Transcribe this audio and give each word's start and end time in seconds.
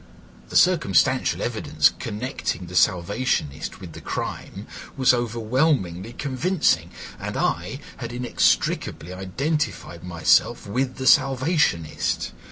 The 0.49 0.55
circumstantial 0.55 1.43
evidence 1.43 1.91
connecting 1.99 2.65
the 2.65 2.75
Salvationist 2.75 3.79
with 3.79 3.93
the 3.93 4.01
crime 4.01 4.65
was 4.97 5.13
overwhelmingly 5.13 6.13
convincing, 6.13 6.89
and 7.19 7.37
I 7.37 7.79
had 7.97 8.11
inextricably 8.11 9.13
identified 9.13 10.03
myself 10.03 10.65
with 10.65 10.95
the 10.95 11.05
Salvationist. 11.05 12.31